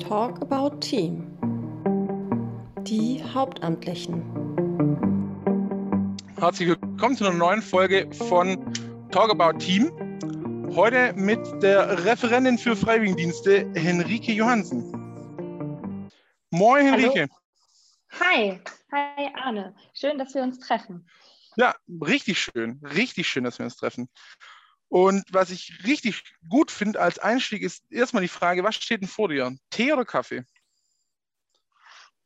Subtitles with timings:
[0.00, 1.26] Talk About Team.
[2.80, 4.24] Die Hauptamtlichen.
[6.36, 8.72] Herzlich willkommen zu einer neuen Folge von
[9.10, 9.92] Talk About Team.
[10.74, 16.10] Heute mit der Referentin für Freiwilligendienste, Henrike Johansen.
[16.50, 17.28] Moin, Henrike.
[18.18, 18.30] Hallo.
[18.32, 19.76] Hi, hi Arne.
[19.92, 21.06] Schön, dass wir uns treffen.
[21.56, 24.08] Ja, richtig schön, richtig schön, dass wir uns treffen.
[24.90, 29.08] Und was ich richtig gut finde als Einstieg ist erstmal die Frage, was steht denn
[29.08, 29.56] vor dir?
[29.70, 30.44] Tee oder Kaffee?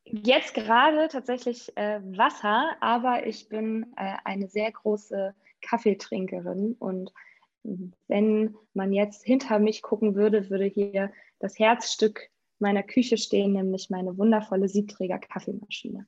[0.03, 7.11] Jetzt gerade tatsächlich äh, Wasser, aber ich bin äh, eine sehr große Kaffeetrinkerin und
[8.07, 13.89] wenn man jetzt hinter mich gucken würde, würde hier das Herzstück meiner Küche stehen, nämlich
[13.89, 16.05] meine wundervolle Siebträger-Kaffeemaschine.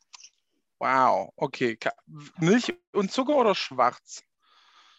[0.80, 1.78] Wow, okay.
[2.40, 4.24] Milch und Zucker oder schwarz?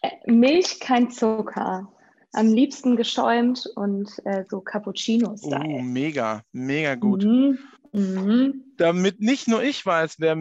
[0.03, 1.93] Äh, Milch, kein Zucker.
[2.33, 5.65] Am liebsten geschäumt und äh, so Cappuccino-Style.
[5.67, 7.25] Oh, mega, mega gut.
[7.25, 7.59] Mhm.
[7.93, 8.65] Mhm.
[8.77, 10.37] Damit nicht nur ich weiß, wer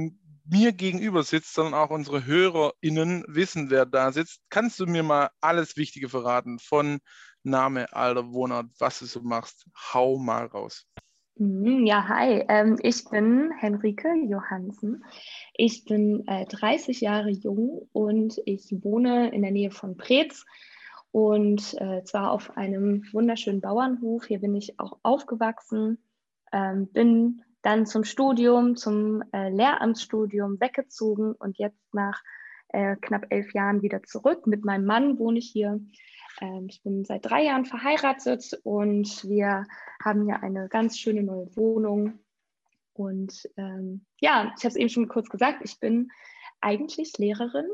[0.50, 5.30] mir gegenüber sitzt, sondern auch unsere HörerInnen wissen, wer da sitzt, kannst du mir mal
[5.42, 7.00] alles Wichtige verraten von
[7.44, 9.66] Name, Alter, Wohnort, was du so machst.
[9.94, 10.86] Hau mal raus.
[11.40, 12.44] Mhm, ja, hi.
[12.48, 15.04] Ähm, ich bin Henrike Johansen.
[15.54, 20.46] Ich bin äh, 30 Jahre jung und ich wohne in der Nähe von Preetz
[21.12, 24.26] und äh, zwar auf einem wunderschönen Bauernhof.
[24.26, 26.00] Hier bin ich auch aufgewachsen,
[26.52, 32.24] ähm, bin dann zum Studium, zum äh, Lehramtsstudium weggezogen und jetzt nach
[32.70, 34.48] äh, knapp elf Jahren wieder zurück.
[34.48, 35.80] Mit meinem Mann wohne ich hier
[36.42, 39.66] ähm, ich bin seit drei Jahren verheiratet und wir
[40.04, 42.20] haben ja eine ganz schöne neue Wohnung.
[42.94, 46.10] Und ähm, ja, ich habe es eben schon kurz gesagt, ich bin
[46.62, 47.68] eigentlich Lehrerin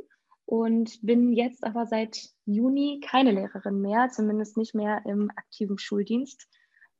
[0.45, 6.47] und bin jetzt aber seit Juni keine Lehrerin mehr, zumindest nicht mehr im aktiven Schuldienst,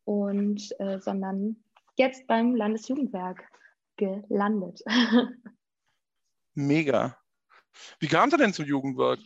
[0.06, 1.64] und, äh, sondern
[1.96, 3.50] jetzt beim Landesjugendwerk
[3.98, 4.84] gelandet.
[6.56, 7.18] Mega.
[8.00, 9.20] Wie kam du denn zum Jugendwerk?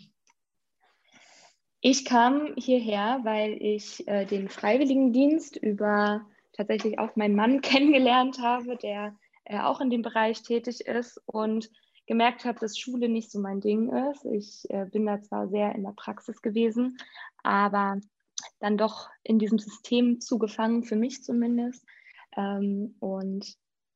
[1.81, 8.77] Ich kam hierher, weil ich äh, den Freiwilligendienst über tatsächlich auch meinen Mann kennengelernt habe,
[8.77, 9.15] der
[9.45, 11.69] äh, auch in dem Bereich tätig ist und
[12.07, 14.25] gemerkt habe, dass Schule nicht so mein Ding ist.
[14.25, 16.97] Ich äh, bin da zwar sehr in der Praxis gewesen,
[17.43, 17.99] aber
[18.59, 21.85] dann doch in diesem System zugefangen, für mich zumindest,
[22.35, 23.55] ähm, und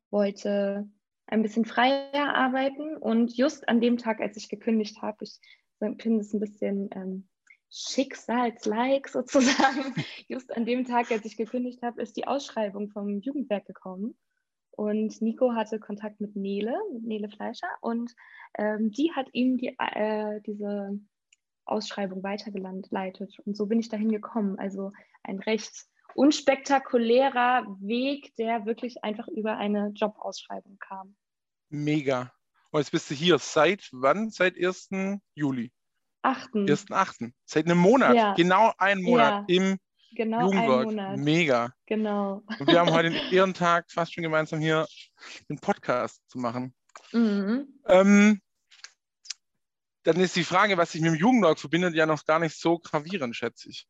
[0.09, 0.89] wollte
[1.27, 2.97] ein bisschen freier arbeiten.
[2.97, 5.39] Und just an dem Tag, als ich gekündigt habe, ich
[5.79, 7.27] finde es ein bisschen ähm,
[7.71, 9.95] Schicksalslike sozusagen.
[10.27, 14.15] Just an dem Tag, als ich gekündigt habe, ist die Ausschreibung vom Jugendwerk gekommen.
[14.71, 18.13] Und Nico hatte Kontakt mit Nele, mit Nele Fleischer, und
[18.57, 20.99] ähm, die hat ihm die, äh, diese
[21.65, 23.37] Ausschreibung weitergeleitet.
[23.45, 24.57] Und so bin ich dahin gekommen.
[24.59, 24.91] Also
[25.23, 31.15] ein recht unspektakulärer Weg, der wirklich einfach über eine Jobausschreibung kam.
[31.69, 32.33] Mega.
[32.71, 34.29] Und jetzt bist du hier seit wann?
[34.29, 34.89] Seit 1.
[35.35, 35.71] Juli?
[36.21, 36.53] 8.
[36.53, 37.31] 1.8.
[37.45, 38.33] Seit einem Monat, ja.
[38.33, 39.55] genau einen Monat ja.
[39.55, 39.77] im
[40.15, 41.17] genau Jugendwerk.
[41.17, 41.73] Mega.
[41.85, 42.43] Genau.
[42.59, 44.87] Und wir haben heute den Ehrentag fast schon gemeinsam hier
[45.49, 46.73] den Podcast zu machen.
[47.11, 47.67] Mhm.
[47.87, 48.41] Ähm,
[50.03, 52.79] dann ist die Frage, was sich mit dem Jugendwerk verbindet, ja noch gar nicht so
[52.79, 53.87] gravierend, schätze ich.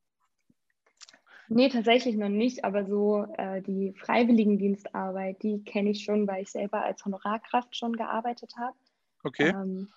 [1.53, 6.50] Nee, tatsächlich noch nicht, aber so äh, die Freiwilligendienstarbeit, die kenne ich schon, weil ich
[6.50, 8.78] selber als Honorarkraft schon gearbeitet habe.
[9.24, 9.50] Okay.
[9.50, 9.90] Ähm,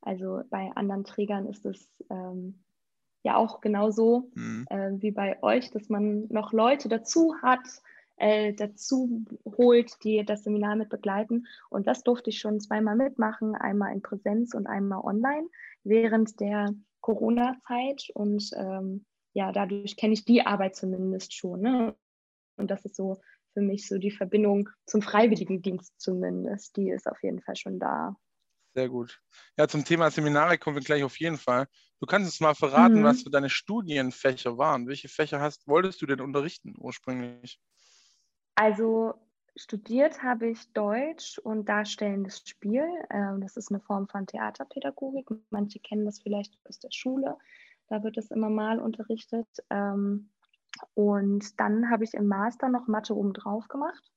[0.00, 2.60] also bei anderen Trägern ist es ähm,
[3.22, 4.66] ja auch genauso mhm.
[4.70, 7.66] äh, wie bei euch, dass man noch Leute dazu hat,
[8.16, 11.46] äh, dazu holt, die das Seminar mit begleiten.
[11.70, 15.48] Und das durfte ich schon zweimal mitmachen, einmal in Präsenz und einmal online
[15.84, 18.10] während der Corona-Zeit.
[18.14, 19.04] Und ähm,
[19.34, 21.60] ja, dadurch kenne ich die Arbeit zumindest schon.
[21.60, 21.94] Ne?
[22.56, 23.20] Und das ist so
[23.52, 26.76] für mich so die Verbindung zum Freiwilligendienst zumindest.
[26.76, 28.16] Die ist auf jeden Fall schon da.
[28.78, 29.20] Sehr gut.
[29.56, 31.66] Ja, zum Thema Seminare kommen wir gleich auf jeden Fall.
[31.98, 33.02] Du kannst uns mal verraten, mhm.
[33.02, 34.86] was für deine Studienfächer waren.
[34.86, 37.60] Welche Fächer hast, wolltest du denn unterrichten ursprünglich?
[38.54, 39.14] Also
[39.56, 42.86] studiert habe ich Deutsch und darstellendes Spiel.
[43.10, 45.28] Ähm, das ist eine Form von Theaterpädagogik.
[45.50, 47.36] Manche kennen das vielleicht aus der Schule.
[47.88, 49.48] Da wird es immer mal unterrichtet.
[49.70, 50.30] Ähm,
[50.94, 54.12] und dann habe ich im Master noch Mathe obendrauf gemacht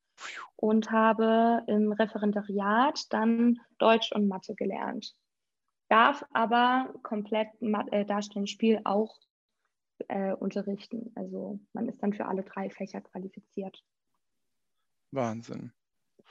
[0.55, 5.15] und habe im Referendariat dann Deutsch und Mathe gelernt.
[5.89, 7.49] Darf aber komplett
[7.91, 9.17] äh, darstellendes Spiel auch
[10.07, 11.11] äh, unterrichten.
[11.15, 13.83] Also man ist dann für alle drei Fächer qualifiziert.
[15.11, 15.73] Wahnsinn.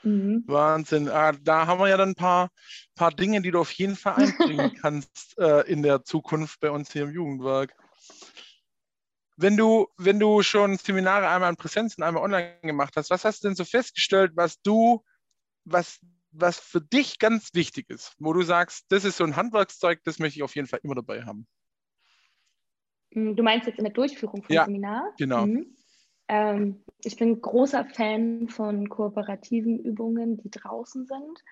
[0.03, 0.43] Mhm.
[0.47, 1.09] Wahnsinn.
[1.09, 2.49] Ah, da haben wir ja dann ein paar,
[2.95, 6.91] paar Dinge, die du auf jeden Fall einbringen kannst äh, in der Zukunft bei uns
[6.91, 7.75] hier im Jugendwerk.
[9.41, 13.25] Wenn du, wenn du schon Seminare einmal in Präsenz und einmal online gemacht hast, was
[13.25, 15.03] hast du denn so festgestellt, was du,
[15.65, 15.99] was,
[16.31, 20.19] was für dich ganz wichtig ist, wo du sagst, das ist so ein Handwerkszeug, das
[20.19, 21.47] möchte ich auf jeden Fall immer dabei haben?
[23.13, 25.13] Hm, du meinst jetzt in der Durchführung vom ja, Seminar?
[25.17, 25.45] Genau.
[25.45, 25.75] Mhm.
[26.27, 31.43] Ähm, ich bin großer Fan von kooperativen Übungen, die draußen sind.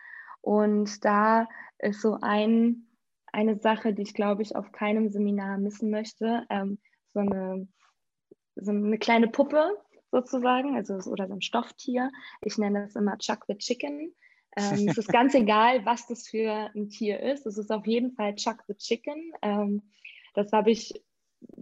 [0.41, 1.47] Und da
[1.79, 2.87] ist so ein,
[3.33, 6.79] eine Sache, die ich glaube ich auf keinem Seminar missen möchte, ähm,
[7.13, 7.67] so, eine,
[8.61, 9.77] so eine kleine Puppe
[10.11, 12.11] sozusagen, also oder so ein Stofftier.
[12.41, 14.13] Ich nenne das immer Chuck the Chicken.
[14.57, 17.45] Ähm, es ist ganz egal, was das für ein Tier ist.
[17.45, 19.33] Es ist auf jeden Fall Chuck the Chicken.
[19.41, 19.83] Ähm,
[20.33, 20.93] das habe ich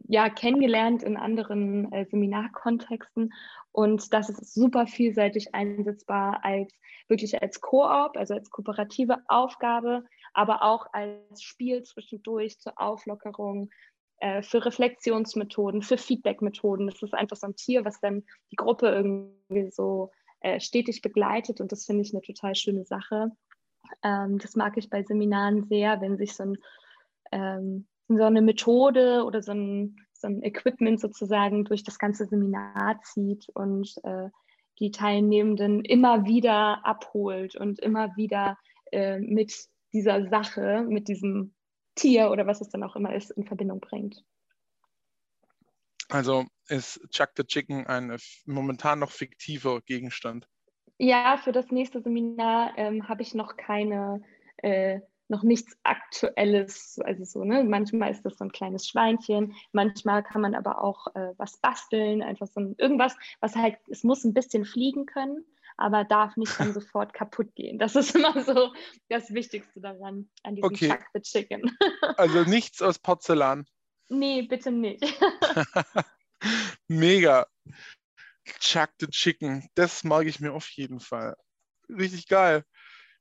[0.07, 3.33] ja kennengelernt in anderen äh, Seminarkontexten
[3.71, 6.73] und das ist super vielseitig einsetzbar als
[7.07, 10.03] wirklich als Koop, also als kooperative Aufgabe,
[10.33, 13.69] aber auch als Spiel zwischendurch zur Auflockerung,
[14.19, 16.87] äh, für Reflexionsmethoden, für Feedbackmethoden.
[16.87, 20.11] Das ist einfach so ein Tier, was dann die Gruppe irgendwie so
[20.41, 23.31] äh, stetig begleitet und das finde ich eine total schöne Sache.
[24.03, 26.57] Ähm, das mag ich bei Seminaren sehr, wenn sich so ein
[27.31, 32.99] ähm, so eine Methode oder so ein, so ein Equipment sozusagen durch das ganze Seminar
[33.03, 34.29] zieht und äh,
[34.79, 38.57] die Teilnehmenden immer wieder abholt und immer wieder
[38.91, 39.53] äh, mit
[39.93, 41.53] dieser Sache, mit diesem
[41.97, 44.23] Tier oder was es dann auch immer ist, in Verbindung bringt.
[46.09, 48.15] Also ist Chuck the Chicken ein
[48.45, 50.47] momentan noch fiktiver Gegenstand?
[50.97, 54.23] Ja, für das nächste Seminar ähm, habe ich noch keine
[54.57, 56.99] äh, noch nichts Aktuelles.
[57.03, 57.63] Also so, ne?
[57.63, 62.21] Manchmal ist das so ein kleines Schweinchen, manchmal kann man aber auch äh, was basteln,
[62.21, 65.45] einfach so ein, irgendwas, was halt, es muss ein bisschen fliegen können,
[65.77, 67.79] aber darf nicht dann sofort kaputt gehen.
[67.79, 68.73] Das ist immer so
[69.09, 70.89] das Wichtigste daran, an diesem okay.
[70.89, 71.77] Chuck the Chicken.
[72.17, 73.65] also nichts aus Porzellan.
[74.09, 75.03] Nee, bitte nicht.
[76.87, 77.47] Mega.
[78.59, 81.35] Chuck the Chicken, das mag ich mir auf jeden Fall.
[81.89, 82.63] Richtig geil.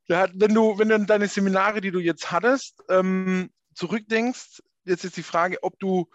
[0.08, 5.04] Ja, wenn du, wenn du an deine Seminare, die du jetzt hattest, ähm, zurückdenkst, jetzt
[5.04, 6.08] ist die Frage, ob du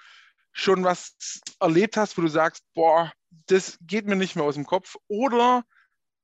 [0.53, 3.11] schon was erlebt hast, wo du sagst, boah,
[3.47, 4.95] das geht mir nicht mehr aus dem Kopf.
[5.07, 5.65] Oder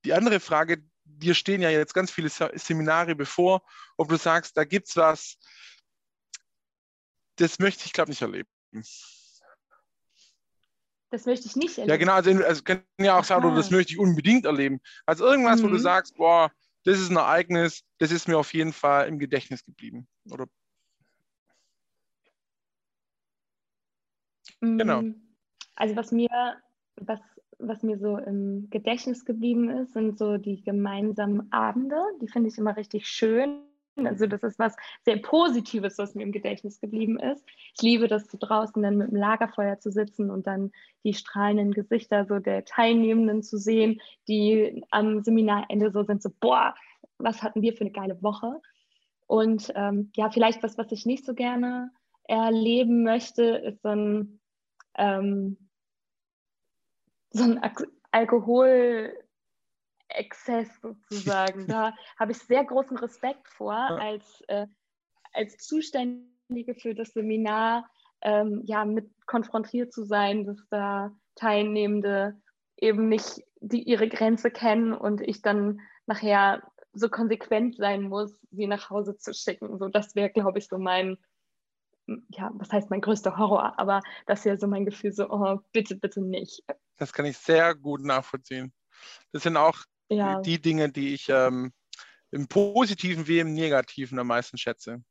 [0.08, 3.62] die andere Frage, dir stehen ja jetzt ganz viele Seminare bevor,
[3.98, 5.38] ob du sagst, da gibt es was,
[7.36, 8.50] das möchte ich, glaube ich, nicht erleben.
[11.10, 11.90] Das möchte ich nicht erleben.
[11.90, 14.80] Ja, genau, also, also kann ja auch sagen, das möchte ich unbedingt erleben.
[15.06, 15.66] Also irgendwas, mhm.
[15.66, 15.82] wo du mhm.
[15.82, 16.52] sagst, boah,
[16.86, 20.08] das ist ein Ereignis, das ist mir auf jeden Fall im Gedächtnis geblieben.
[20.32, 20.48] Oder
[24.62, 25.02] genau.
[25.02, 25.36] Mm,
[25.76, 26.62] also was mir,
[26.96, 27.20] was,
[27.60, 31.98] was mir so im Gedächtnis geblieben ist, sind so die gemeinsamen Abende.
[32.22, 33.62] Die finde ich immer richtig schön.
[34.06, 34.76] Also das ist was
[35.06, 37.44] sehr Positives, was mir im Gedächtnis geblieben ist.
[37.76, 40.72] Ich liebe das so draußen dann mit dem Lagerfeuer zu sitzen und dann
[41.04, 46.76] die strahlenden Gesichter so der Teilnehmenden zu sehen, die am Seminarende so sind, so, boah,
[47.18, 48.62] was hatten wir für eine geile Woche?
[49.26, 51.92] Und ähm, ja, vielleicht was, was ich nicht so gerne
[52.28, 54.40] erleben möchte, ist so ein,
[54.98, 55.67] ähm,
[57.32, 57.62] so ein
[58.12, 59.14] Alkohol-
[60.10, 61.68] Exzess sozusagen.
[61.68, 64.68] Da habe ich sehr großen Respekt vor, als, äh,
[65.34, 67.90] als Zuständige für das Seminar
[68.22, 72.42] ähm, ja, mit konfrontiert zu sein, dass da Teilnehmende
[72.78, 78.66] eben nicht die ihre Grenze kennen und ich dann nachher so konsequent sein muss, sie
[78.66, 79.78] nach Hause zu schicken.
[79.78, 81.18] So, das wäre, glaube ich, so mein,
[82.30, 85.96] ja, was heißt mein größter Horror, aber das wäre so mein Gefühl, so, oh, bitte,
[85.96, 86.64] bitte nicht.
[86.98, 88.74] Das kann ich sehr gut nachvollziehen.
[89.32, 89.78] Das sind auch
[90.10, 90.42] ja.
[90.42, 91.72] die Dinge, die ich ähm,
[92.32, 95.04] im Positiven wie im Negativen am meisten schätze.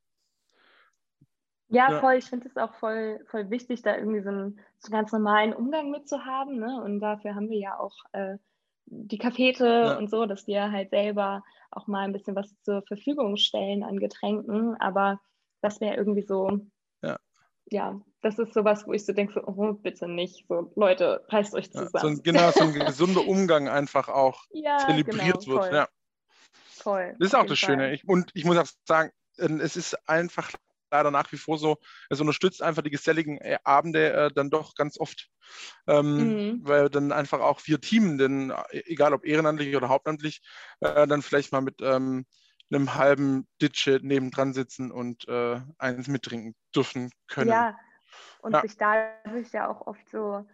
[1.69, 2.01] Ja, ja.
[2.01, 2.15] voll.
[2.15, 5.53] Ich finde es auch voll, voll wichtig, da irgendwie so einen, so einen ganz normalen
[5.53, 6.59] Umgang mit zu haben.
[6.59, 6.81] Ne?
[6.83, 8.37] Und dafür haben wir ja auch äh,
[8.87, 9.99] die Cafete ja.
[9.99, 13.99] und so, dass wir halt selber auch mal ein bisschen was zur Verfügung stellen an
[13.99, 14.77] Getränken.
[14.77, 15.21] Aber
[15.61, 16.61] das wäre irgendwie so,
[17.71, 18.01] ja.
[18.23, 20.47] das ist sowas, wo ich so denke, so, oh, bitte nicht.
[20.49, 21.91] So, Leute, reißt euch zusammen.
[21.95, 25.73] Ja, so ein, genau, so ein gesunder Umgang einfach auch ja, zelebriert genau, wird.
[25.73, 25.89] Ja.
[26.81, 27.17] Toll.
[27.19, 27.59] Das ist auch das.
[27.59, 27.95] Schöne.
[27.95, 30.51] Ich, und ich muss auch sagen, ähm, es ist einfach
[30.91, 31.79] leider nach wie vor so,
[32.11, 35.29] es unterstützt einfach die geselligen äh, Abende äh, dann doch ganz oft,
[35.87, 36.61] ähm, mhm.
[36.63, 40.41] weil dann einfach auch wir Teamenden, äh, egal ob ehrenamtlich oder hauptamtlich,
[40.81, 42.25] äh, dann vielleicht mal mit ähm,
[42.71, 47.51] einem halben Ditsche nebendran sitzen und äh, eins mittrinken dürfen können.
[47.51, 47.77] Ja,
[48.41, 48.63] und ja.
[48.63, 50.47] sich dadurch ja auch oft so,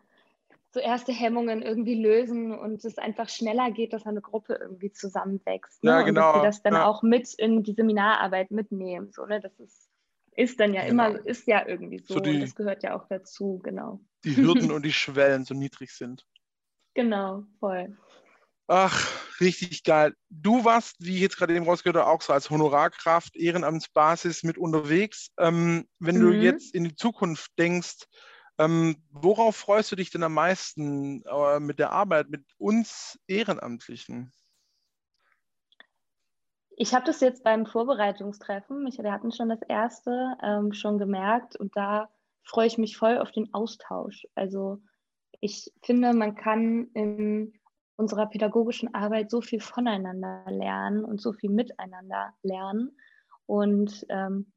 [0.70, 5.82] so erste Hemmungen irgendwie lösen und es einfach schneller geht, dass eine Gruppe irgendwie zusammenwächst.
[5.84, 5.90] Ne?
[5.90, 6.28] Ja, genau.
[6.28, 6.86] Und dass sie das dann ja.
[6.86, 9.12] auch mit in die Seminararbeit mitnehmen.
[9.12, 9.40] So, ne?
[9.40, 9.88] Das ist,
[10.34, 11.10] ist dann ja genau.
[11.10, 12.14] immer, ist ja irgendwie so.
[12.14, 14.00] so die, und das gehört ja auch dazu, genau.
[14.24, 16.26] die Hürden und die Schwellen so niedrig sind.
[16.94, 17.96] Genau, voll.
[18.68, 20.14] Ach, richtig geil.
[20.30, 24.58] Du warst, wie ich jetzt gerade eben rausgehört habe, auch so als Honorarkraft, Ehrenamtsbasis mit
[24.58, 25.30] unterwegs.
[25.38, 26.20] Ähm, wenn mhm.
[26.20, 28.06] du jetzt in die Zukunft denkst,
[28.58, 34.32] ähm, worauf freust du dich denn am meisten äh, mit der Arbeit mit uns Ehrenamtlichen?
[36.76, 41.76] Ich habe das jetzt beim Vorbereitungstreffen, wir hatten schon das erste, ähm, schon gemerkt und
[41.76, 42.08] da
[42.44, 44.26] freue ich mich voll auf den Austausch.
[44.34, 44.82] Also
[45.40, 47.52] ich finde, man kann in
[48.02, 52.98] unserer pädagogischen Arbeit so viel voneinander lernen und so viel miteinander lernen.
[53.46, 54.52] Und ähm,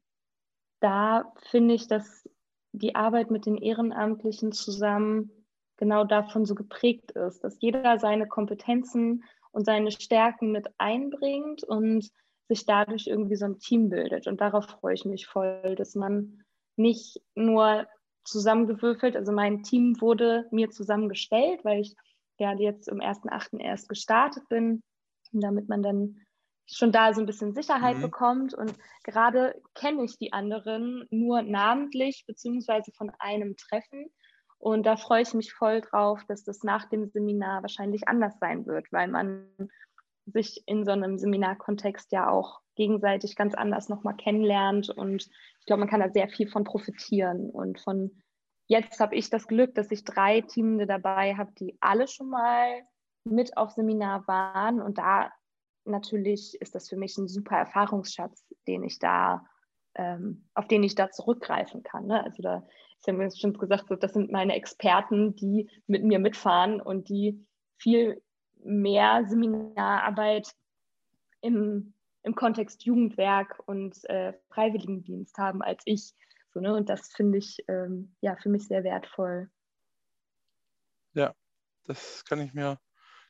[0.80, 2.28] da finde ich, dass
[2.72, 5.30] die Arbeit mit den Ehrenamtlichen zusammen
[5.76, 9.22] genau davon so geprägt ist, dass jeder seine Kompetenzen
[9.52, 12.10] und seine Stärken mit einbringt und
[12.48, 14.26] sich dadurch irgendwie so ein Team bildet.
[14.26, 16.42] Und darauf freue ich mich voll, dass man
[16.74, 17.86] nicht nur
[18.24, 21.94] zusammengewürfelt, also mein Team wurde mir zusammengestellt, weil ich
[22.38, 23.60] ja jetzt im 1.8.
[23.60, 24.82] erst gestartet bin,
[25.32, 26.20] damit man dann
[26.66, 28.02] schon da so ein bisschen Sicherheit mhm.
[28.02, 28.54] bekommt.
[28.54, 28.74] Und
[29.04, 34.06] gerade kenne ich die anderen nur namentlich beziehungsweise von einem Treffen.
[34.58, 38.66] Und da freue ich mich voll drauf, dass das nach dem Seminar wahrscheinlich anders sein
[38.66, 39.48] wird, weil man
[40.26, 44.90] sich in so einem Seminarkontext ja auch gegenseitig ganz anders nochmal kennenlernt.
[44.90, 45.28] Und
[45.60, 48.10] ich glaube, man kann da sehr viel von profitieren und von
[48.66, 52.82] Jetzt habe ich das Glück, dass ich drei Teamende dabei habe, die alle schon mal
[53.24, 54.80] mit auf Seminar waren.
[54.80, 55.30] Und da
[55.84, 59.46] natürlich ist das für mich ein super Erfahrungsschatz, den ich da,
[59.94, 62.06] ähm, auf den ich da zurückgreifen kann.
[62.06, 62.22] Ne?
[62.24, 62.66] Also da
[62.98, 67.46] ist ja mir schon gesagt, das sind meine Experten, die mit mir mitfahren und die
[67.78, 68.22] viel
[68.64, 70.50] mehr Seminararbeit
[71.40, 76.14] im, im Kontext Jugendwerk und äh, Freiwilligendienst haben als ich.
[76.56, 76.74] So, ne?
[76.74, 79.50] Und das finde ich ähm, ja für mich sehr wertvoll.
[81.12, 81.34] Ja,
[81.84, 82.78] das kann ich mir,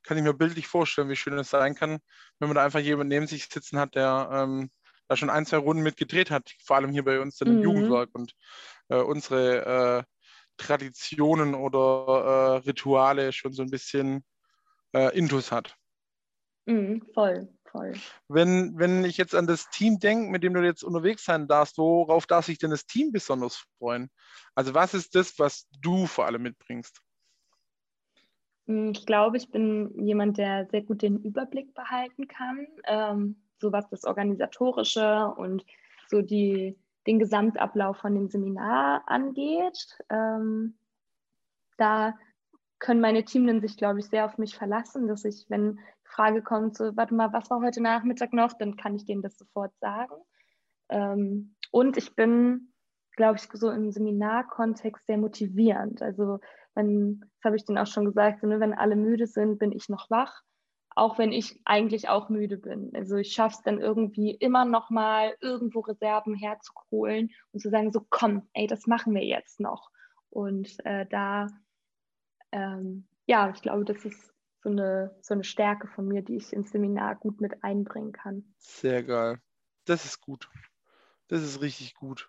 [0.04, 1.98] kann ich mir bildlich vorstellen, wie schön es sein kann,
[2.38, 4.70] wenn man da einfach jemanden neben sich sitzen hat, der ähm,
[5.08, 7.62] da schon ein, zwei Runden mitgedreht hat, vor allem hier bei uns im mhm.
[7.62, 8.32] Jugendwerk und
[8.90, 10.04] äh, unsere äh,
[10.56, 14.24] Traditionen oder äh, Rituale schon so ein bisschen
[14.94, 15.76] äh, Intus hat.
[16.66, 17.92] Mhm, voll voll.
[18.28, 21.78] Wenn, wenn ich jetzt an das Team denke, mit dem du jetzt unterwegs sein darfst,
[21.78, 24.10] worauf darf sich denn das Team besonders freuen?
[24.54, 27.00] Also was ist das, was du vor allem mitbringst?
[28.66, 33.72] Hm, ich glaube, ich bin jemand, der sehr gut den Überblick behalten kann, ähm, so
[33.72, 35.64] was das Organisatorische und
[36.08, 39.98] so die, den Gesamtablauf von dem Seminar angeht.
[40.10, 40.76] Ähm,
[41.78, 42.14] da
[42.78, 45.78] können meine Teamenden sich, glaube ich, sehr auf mich verlassen, dass ich, wenn
[46.16, 49.36] Frage kommt, so, warte mal, was war heute Nachmittag noch, dann kann ich denen das
[49.36, 50.14] sofort sagen.
[50.88, 52.72] Ähm, und ich bin,
[53.12, 56.00] glaube ich, so im Seminarkontext sehr motivierend.
[56.00, 56.40] Also,
[56.74, 59.72] wenn, das habe ich denen auch schon gesagt, so, ne, wenn alle müde sind, bin
[59.72, 60.42] ich noch wach,
[60.94, 62.92] auch wenn ich eigentlich auch müde bin.
[62.94, 67.92] Also, ich schaffe es dann irgendwie immer noch mal irgendwo Reserven herzuholen und zu sagen,
[67.92, 69.90] so, komm, ey, das machen wir jetzt noch.
[70.30, 71.48] Und äh, da,
[72.52, 74.35] ähm, ja, ich glaube, das ist
[74.66, 78.52] so eine, so eine Stärke von mir, die ich ins Seminar gut mit einbringen kann.
[78.58, 79.40] Sehr geil.
[79.84, 80.50] Das ist gut.
[81.28, 82.28] Das ist richtig gut.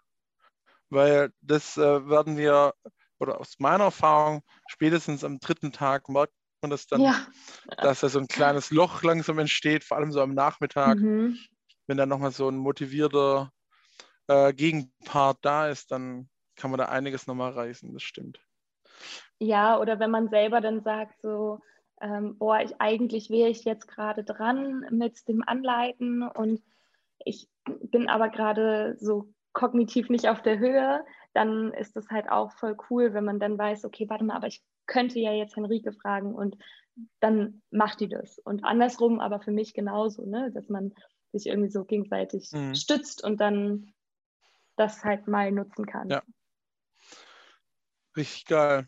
[0.92, 2.76] Weil das äh, werden wir,
[3.18, 7.26] oder aus meiner Erfahrung, spätestens am dritten Tag merkt man das dann, ja.
[7.78, 11.00] dass da so ein kleines Loch langsam entsteht, vor allem so am Nachmittag.
[11.00, 11.40] Mhm.
[11.88, 13.52] Wenn dann nochmal so ein motivierter
[14.28, 18.40] äh, Gegenpart da ist, dann kann man da einiges nochmal reißen, das stimmt.
[19.40, 21.62] Ja, oder wenn man selber dann sagt, so,
[22.02, 26.62] ähm, boah, ich, eigentlich wäre ich jetzt gerade dran mit dem Anleiten und
[27.26, 32.52] ich bin aber gerade so kognitiv nicht auf der Höhe, dann ist das halt auch
[32.52, 35.92] voll cool, wenn man dann weiß, okay, warte mal, aber ich könnte ja jetzt Henrike
[35.92, 36.58] fragen und
[37.20, 38.40] dann macht die das.
[38.40, 40.52] Und andersrum aber für mich genauso, ne?
[40.54, 40.94] dass man
[41.32, 42.76] sich irgendwie so gegenseitig mhm.
[42.76, 43.94] stützt und dann
[44.76, 46.10] das halt mal nutzen kann.
[46.10, 46.24] Ja.
[48.16, 48.88] Richtig geil.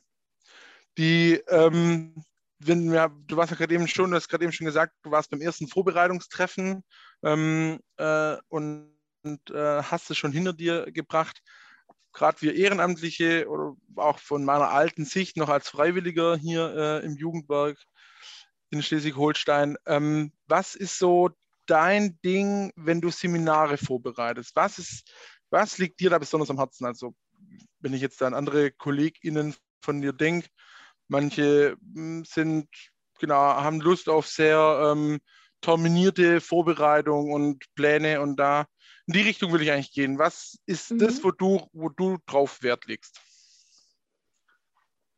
[0.98, 2.24] Die, ähm,
[2.60, 5.12] wenn wir, du warst ja gerade eben schon, du hast gerade eben schon gesagt, du
[5.12, 6.84] warst beim ersten Vorbereitungstreffen
[7.24, 11.42] ähm, äh, und, und äh, hast es schon hinter dir gebracht.
[12.12, 17.16] Gerade wir Ehrenamtliche oder auch von meiner alten Sicht noch als Freiwilliger hier äh, im
[17.16, 17.78] Jugendwerk
[18.72, 19.78] in Schleswig-Holstein.
[19.86, 21.30] Ähm, was ist so
[21.66, 24.56] dein Ding, wenn du Seminare vorbereitest?
[24.56, 25.12] Was, ist,
[25.50, 26.86] was liegt dir da besonders am Herzen?
[26.86, 27.14] Also,
[27.80, 30.50] wenn ich jetzt an andere KollegInnen von dir denke,
[31.10, 32.70] Manche hm, sind,
[33.20, 35.20] genau, haben Lust auf sehr ähm,
[35.62, 38.66] terminierte Vorbereitung und Pläne und da
[39.08, 40.20] in die Richtung will ich eigentlich gehen.
[40.20, 41.00] Was ist mhm.
[41.00, 43.20] das, wo du, wo du drauf Wert legst?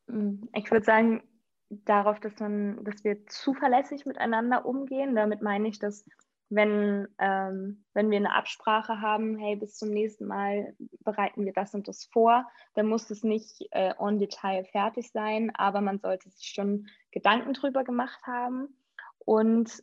[0.07, 1.23] Hm, ich würde sagen,
[1.69, 5.15] darauf, dass man, dass wir zuverlässig miteinander umgehen.
[5.15, 6.05] Damit meine ich, dass
[6.51, 11.73] wenn, ähm, wenn wir eine Absprache haben, hey, bis zum nächsten Mal bereiten wir das
[11.73, 16.29] und das vor, dann muss es nicht äh, on Detail fertig sein, aber man sollte
[16.29, 18.75] sich schon Gedanken drüber gemacht haben.
[19.19, 19.81] Und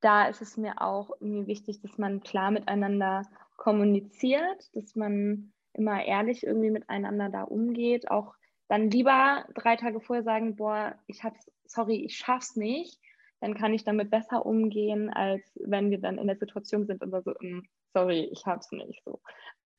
[0.00, 3.22] da ist es mir auch irgendwie wichtig, dass man klar miteinander
[3.56, 8.34] kommuniziert, dass man immer ehrlich irgendwie miteinander da umgeht, auch
[8.68, 12.98] dann lieber drei Tage vorher sagen, boah, ich hab's, sorry, ich schaff's nicht,
[13.44, 17.10] dann kann ich damit besser umgehen, als wenn wir dann in der Situation sind und
[17.10, 17.60] so, mm,
[17.92, 19.20] sorry, ich hab's nicht so.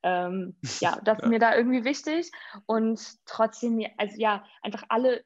[0.04, 2.30] Ähm, ja, das ist mir da irgendwie wichtig
[2.66, 5.24] und trotzdem, also ja, einfach alle,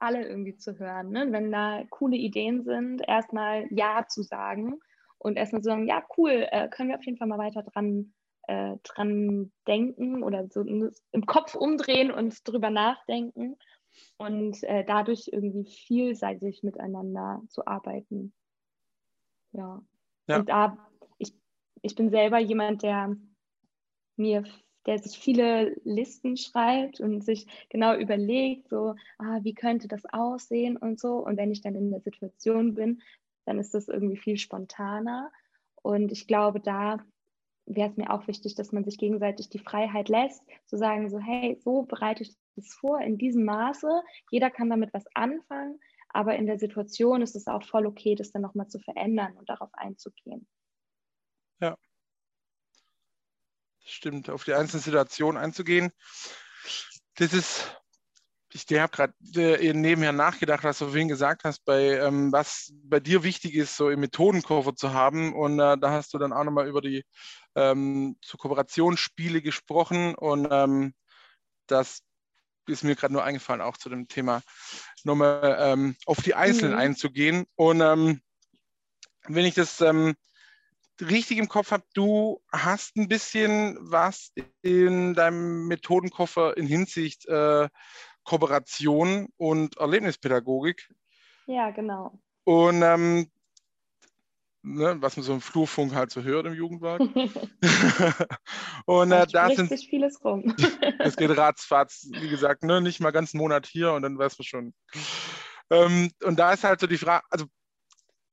[0.00, 1.10] alle irgendwie zu hören.
[1.10, 1.28] Ne?
[1.30, 4.80] Wenn da coole Ideen sind, erstmal Ja zu sagen
[5.18, 8.12] und erstmal zu sagen, ja, cool, äh, können wir auf jeden Fall mal weiter dran
[8.48, 13.56] äh, dran denken oder so im Kopf umdrehen und drüber nachdenken
[14.16, 18.32] und äh, dadurch irgendwie vielseitig miteinander zu arbeiten.
[19.52, 19.82] Ja.
[20.26, 20.38] ja.
[20.38, 20.78] Und da,
[21.18, 21.34] ich,
[21.82, 23.16] ich bin selber jemand, der
[24.16, 24.44] mir,
[24.86, 30.76] der sich viele Listen schreibt und sich genau überlegt, so, ah, wie könnte das aussehen
[30.76, 31.24] und so.
[31.24, 33.02] Und wenn ich dann in der Situation bin,
[33.44, 35.30] dann ist das irgendwie viel spontaner.
[35.82, 36.98] Und ich glaube, da
[37.66, 41.18] wäre es mir auch wichtig, dass man sich gegenseitig die Freiheit lässt, zu sagen, so,
[41.18, 44.02] hey, so bereite ich das vor in diesem Maße.
[44.30, 48.30] Jeder kann damit was anfangen, aber in der Situation ist es auch voll okay, das
[48.30, 50.46] dann nochmal zu verändern und darauf einzugehen.
[51.60, 51.76] Ja.
[53.84, 55.90] Stimmt, auf die einzelne Situation einzugehen.
[57.14, 57.78] Das ist
[58.52, 62.98] ich habe gerade äh, nebenher nachgedacht, was du vorhin gesagt hast, bei ähm, was bei
[63.00, 65.34] dir wichtig ist, so im Methodenkoffer zu haben.
[65.34, 67.04] Und äh, da hast du dann auch nochmal über die
[67.54, 70.14] ähm, zu Kooperationsspiele gesprochen.
[70.14, 70.94] Und ähm,
[71.66, 72.00] das
[72.68, 74.42] ist mir gerade nur eingefallen, auch zu dem Thema
[75.04, 76.78] nochmal ähm, auf die Einzelnen mhm.
[76.78, 77.46] einzugehen.
[77.56, 78.20] Und ähm,
[79.26, 80.14] wenn ich das ähm,
[81.00, 87.68] richtig im Kopf habe, du hast ein bisschen was in deinem Methodenkoffer in Hinsicht äh,
[88.24, 90.88] Kooperation und Erlebnispädagogik.
[91.46, 92.20] Ja, genau.
[92.44, 93.30] Und ähm,
[94.62, 97.00] ne, was man so im Flurfunk halt so hört im Jugendwart.
[98.86, 100.54] und äh, da sind sich vieles rum.
[100.98, 104.38] es geht ratzfatz, wie gesagt, ne, nicht mal ganz einen Monat hier und dann weiß
[104.38, 104.74] man schon.
[105.70, 107.46] Ähm, und da ist halt so die Frage, also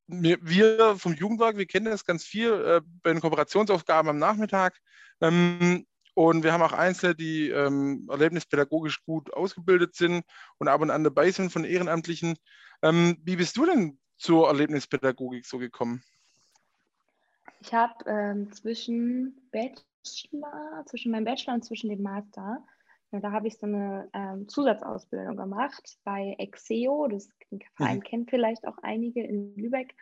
[0.08, 4.78] wir, wir vom Jugendwerk, wir kennen das ganz viel äh, bei den Kooperationsaufgaben am Nachmittag.
[5.20, 10.24] Ähm, und wir haben auch Einzelne, die ähm, erlebnispädagogisch gut ausgebildet sind
[10.58, 12.38] und ab und an dabei sind von Ehrenamtlichen.
[12.82, 16.02] Ähm, wie bist du denn zur Erlebnispädagogik so gekommen?
[17.60, 22.64] Ich habe ähm, zwischen Bachelor, zwischen meinem Bachelor und zwischen dem Master,
[23.12, 27.28] ja, da habe ich so eine ähm, Zusatzausbildung gemacht bei Exeo, das
[27.74, 28.02] Verein mhm.
[28.02, 29.94] kennt vielleicht auch einige in Lübeck.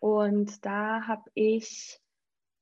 [0.00, 2.00] Und da habe ich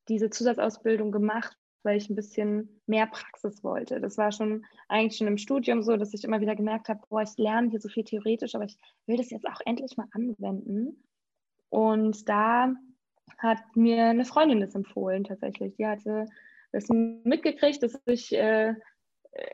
[0.08, 4.00] diese Zusatzausbildung gemacht weil ich ein bisschen mehr Praxis wollte.
[4.00, 7.22] Das war schon eigentlich schon im Studium so, dass ich immer wieder gemerkt habe, boah,
[7.22, 11.04] ich lerne hier so viel theoretisch, aber ich will das jetzt auch endlich mal anwenden.
[11.70, 12.74] Und da
[13.38, 15.74] hat mir eine Freundin das empfohlen tatsächlich.
[15.76, 16.26] Die hatte
[16.72, 18.74] das mitgekriegt, dass ich äh,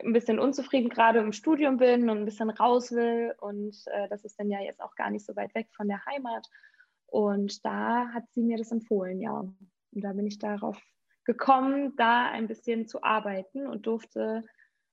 [0.03, 3.33] ein bisschen unzufrieden gerade im Studium bin und ein bisschen raus will.
[3.39, 6.05] Und äh, das ist dann ja jetzt auch gar nicht so weit weg von der
[6.05, 6.47] Heimat.
[7.07, 9.39] Und da hat sie mir das empfohlen, ja.
[9.39, 10.81] Und da bin ich darauf
[11.25, 14.43] gekommen, da ein bisschen zu arbeiten und durfte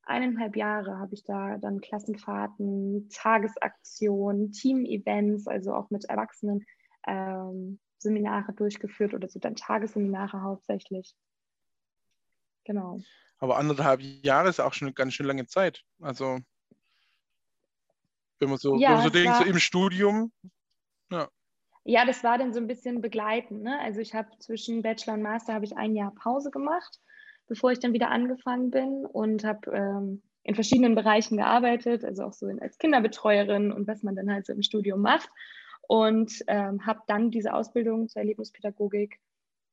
[0.02, 6.64] eineinhalb Jahre habe ich da dann Klassenfahrten, Tagesaktionen, Team-Events, also auch mit Erwachsenen
[7.06, 11.14] ähm, Seminare durchgeführt oder so dann Tagesseminare hauptsächlich.
[12.64, 13.00] Genau.
[13.38, 15.82] Aber anderthalb Jahre ist auch schon eine ganz schön lange Zeit.
[16.00, 16.38] Also
[18.38, 20.32] wenn man so, ja, wenn man so denkt, so im Studium,
[21.10, 21.28] ja
[21.84, 23.62] ja, das war dann so ein bisschen begleitend.
[23.62, 23.78] Ne?
[23.80, 27.00] Also ich habe zwischen Bachelor und Master habe ich ein Jahr Pause gemacht,
[27.48, 32.32] bevor ich dann wieder angefangen bin und habe ähm, in verschiedenen Bereichen gearbeitet, also auch
[32.32, 35.30] so als Kinderbetreuerin und was man dann halt so im Studium macht.
[35.90, 39.18] Und ähm, habe dann diese Ausbildung zur Erlebnispädagogik.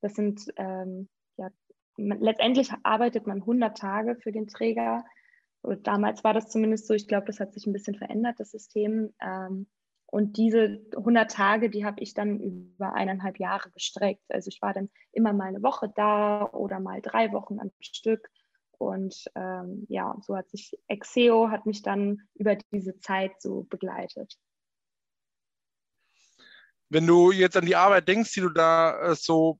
[0.02, 1.52] Das sind ähm, ja
[1.96, 5.06] letztendlich arbeitet man 100 Tage für den Träger.
[5.62, 6.96] Und damals war das zumindest so.
[6.96, 9.14] Ich glaube, das hat sich ein bisschen verändert, das System.
[9.22, 9.68] Ähm,
[10.08, 14.26] und diese 100 Tage, die habe ich dann über eineinhalb Jahre gestreckt.
[14.30, 18.28] Also ich war dann immer mal eine Woche da oder mal drei Wochen am Stück.
[18.80, 24.36] Und ähm, ja, so hat sich Exeo hat mich dann über diese Zeit so begleitet.
[26.90, 29.60] Wenn du jetzt an die Arbeit denkst, die du da äh, so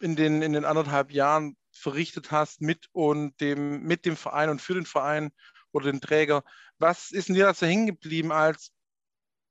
[0.00, 4.60] in den, in den anderthalb Jahren verrichtet hast mit und dem, mit dem Verein und
[4.60, 5.30] für den Verein
[5.72, 6.44] oder den Träger.
[6.78, 8.72] Was ist denn dir also hängen geblieben als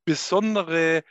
[0.05, 1.03] besondere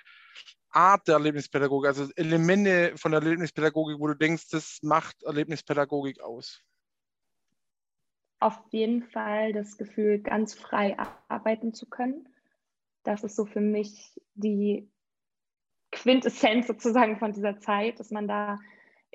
[0.70, 6.62] Art der Erlebnispädagogik, also Elemente von der Erlebnispädagogik, wo du denkst, das macht Erlebnispädagogik aus?
[8.40, 10.96] Auf jeden Fall das Gefühl, ganz frei
[11.28, 12.28] arbeiten zu können.
[13.04, 14.90] Das ist so für mich die
[15.92, 18.58] Quintessenz sozusagen von dieser Zeit, dass man da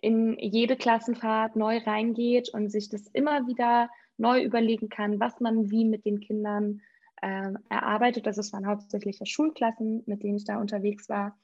[0.02, 5.70] in jede Klassenfahrt neu reingeht und sich das immer wieder neu überlegen kann, was man
[5.70, 6.82] wie mit den Kindern
[7.22, 8.28] äh, erarbeitet.
[8.28, 11.38] Also es waren hauptsächlich Schulklassen, mit denen ich da unterwegs war.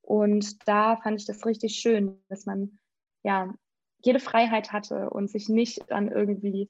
[0.00, 2.78] Und da fand ich das richtig schön, dass man
[3.22, 3.52] ja
[4.04, 6.68] jede Freiheit hatte und sich nicht an irgendwie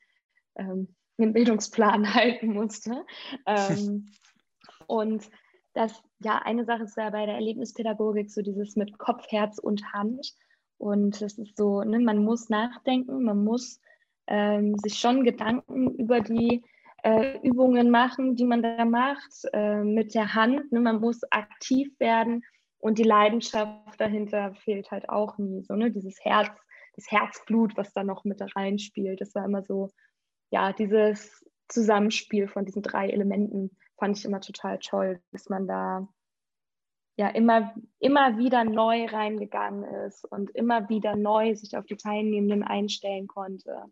[0.54, 3.04] ähm, einen Bildungsplan halten musste.
[3.46, 4.06] Ähm,
[4.86, 5.28] und
[5.74, 9.92] das, ja, eine Sache ist ja bei der Erlebnispädagogik so dieses mit Kopf, Herz und
[9.92, 10.34] Hand.
[10.78, 13.80] Und das ist so, ne, man muss nachdenken, man muss
[14.26, 16.64] ähm, sich schon Gedanken über die
[17.02, 20.72] äh, Übungen machen, die man da macht, äh, mit der Hand.
[20.72, 22.42] Ne, man muss aktiv werden
[22.78, 25.62] und die Leidenschaft dahinter fehlt halt auch nie.
[25.62, 25.90] So, ne?
[25.90, 26.50] Dieses Herz,
[26.94, 29.20] das Herzblut, was da noch mit reinspielt.
[29.20, 29.90] Das war immer so,
[30.50, 36.08] ja, dieses Zusammenspiel von diesen drei Elementen fand ich immer total toll, dass man da
[37.16, 42.64] ja immer, immer wieder neu reingegangen ist und immer wieder neu sich auf die Teilnehmenden
[42.64, 43.84] einstellen konnte.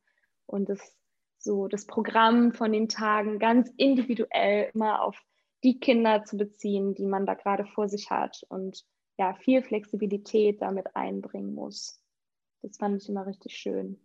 [0.46, 0.96] Und das
[1.42, 5.20] so das Programm von den Tagen ganz individuell immer auf
[5.64, 8.84] die Kinder zu beziehen, die man da gerade vor sich hat und
[9.18, 12.00] ja, viel Flexibilität damit einbringen muss.
[12.62, 14.00] Das fand ich immer richtig schön.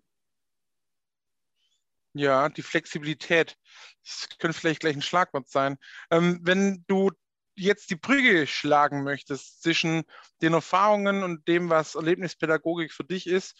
[2.17, 3.57] Ja, die Flexibilität.
[4.03, 5.77] Das könnte vielleicht gleich ein Schlagwort sein.
[6.09, 7.11] Ähm, wenn du
[7.55, 10.03] jetzt die Brücke schlagen möchtest zwischen
[10.41, 13.59] den Erfahrungen und dem, was Erlebnispädagogik für dich ist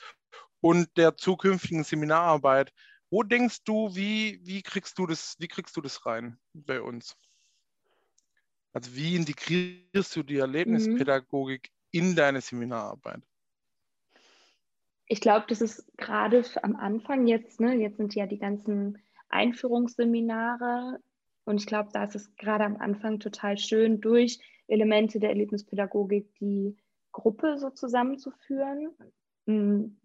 [0.61, 2.71] und der zukünftigen Seminararbeit,
[3.09, 7.15] wo denkst du, wie, wie, kriegst du das, wie kriegst du das rein bei uns?
[8.73, 11.99] Also wie integrierst du die Erlebnispädagogik mhm.
[11.99, 13.21] in deine Seminararbeit?
[15.07, 18.97] Ich glaube, das ist gerade am Anfang jetzt, ne, jetzt sind ja die ganzen
[19.29, 20.99] Einführungsseminare
[21.45, 26.33] und ich glaube, da ist es gerade am Anfang total schön, durch Elemente der Erlebnispädagogik
[26.39, 26.75] die
[27.13, 28.89] Gruppe so zusammenzuführen,
[29.45, 29.97] mhm.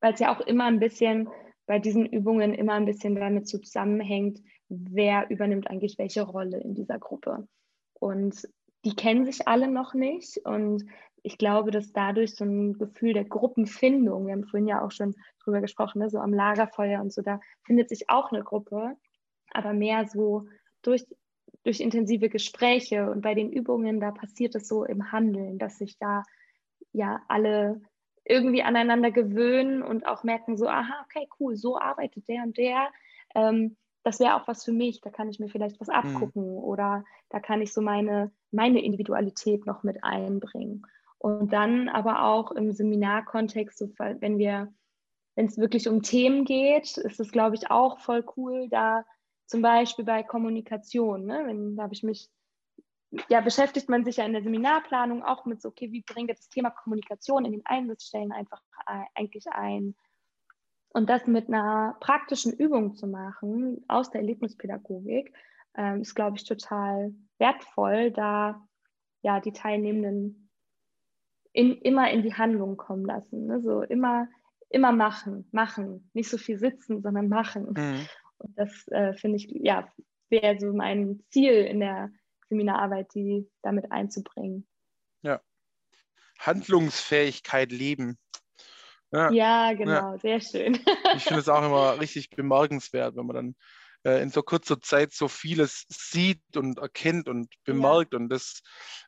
[0.00, 1.28] weil es ja auch immer ein bisschen
[1.66, 6.98] bei diesen Übungen immer ein bisschen damit zusammenhängt, wer übernimmt eigentlich welche Rolle in dieser
[6.98, 7.46] Gruppe.
[7.92, 8.48] Und
[8.84, 10.38] die kennen sich alle noch nicht.
[10.46, 10.84] Und
[11.22, 15.14] ich glaube, dass dadurch so ein Gefühl der Gruppenfindung, wir haben vorhin ja auch schon
[15.42, 18.96] drüber gesprochen, ne, so am Lagerfeuer und so, da findet sich auch eine Gruppe,
[19.50, 20.46] aber mehr so
[20.82, 21.04] durch,
[21.64, 25.98] durch intensive Gespräche und bei den Übungen, da passiert es so im Handeln, dass sich
[25.98, 26.22] da
[26.92, 27.80] ja alle
[28.24, 32.88] irgendwie aneinander gewöhnen und auch merken so, aha, okay, cool, so arbeitet der und der.
[33.34, 35.94] Ähm, das wäre auch was für mich, da kann ich mir vielleicht was mhm.
[35.94, 36.58] abgucken mhm.
[36.58, 40.86] oder da kann ich so meine, meine Individualität noch mit einbringen.
[41.18, 44.72] Und dann aber auch im Seminarkontext, so, wenn wir,
[45.34, 49.04] wenn es wirklich um Themen geht, ist es, glaube ich, auch voll cool, da
[49.46, 51.42] zum Beispiel bei Kommunikation, ne?
[51.46, 52.30] wenn, da habe ich mich,
[53.28, 56.34] ja, beschäftigt man sich ja in der Seminarplanung auch mit so, okay, wie bringen wir
[56.34, 59.96] das Thema Kommunikation in den Einsatzstellen einfach äh, eigentlich ein?
[60.90, 65.34] Und das mit einer praktischen Übung zu machen aus der Erlebnispädagogik,
[65.76, 68.66] ähm, ist, glaube ich, total wertvoll, da
[69.22, 70.47] ja die Teilnehmenden
[71.58, 73.46] in, immer in die Handlung kommen lassen.
[73.46, 73.60] Ne?
[73.60, 74.28] So immer,
[74.68, 76.08] immer machen, machen.
[76.14, 77.74] Nicht so viel sitzen, sondern machen.
[77.76, 78.06] Mhm.
[78.38, 79.92] Und das äh, finde ich, ja,
[80.28, 82.12] wäre so mein Ziel in der
[82.48, 84.68] Seminararbeit, die damit einzubringen.
[85.22, 85.40] Ja.
[86.38, 88.18] Handlungsfähigkeit leben.
[89.10, 90.18] Ja, ja genau, ja.
[90.18, 90.78] sehr schön.
[91.16, 93.56] ich finde es auch immer richtig bemerkenswert, wenn man dann
[94.04, 98.12] äh, in so kurzer Zeit so vieles sieht und erkennt und bemerkt.
[98.12, 98.18] Ja.
[98.18, 98.62] Und das,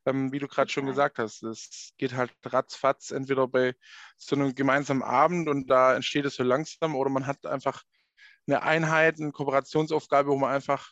[0.06, 3.74] ähm, wie du gerade schon gesagt hast, das geht halt ratzfatz, entweder bei
[4.16, 7.82] so einem gemeinsamen Abend und da entsteht es so langsam oder man hat einfach
[8.46, 10.90] eine Einheit, eine Kooperationsaufgabe, wo man einfach